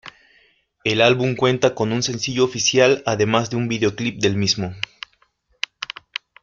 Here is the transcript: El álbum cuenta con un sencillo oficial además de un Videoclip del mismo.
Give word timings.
El 0.83 0.99
álbum 0.99 1.35
cuenta 1.35 1.75
con 1.75 1.91
un 1.91 2.01
sencillo 2.01 2.43
oficial 2.43 3.03
además 3.05 3.51
de 3.51 3.57
un 3.57 3.67
Videoclip 3.67 4.17
del 4.17 4.35
mismo. 4.35 4.73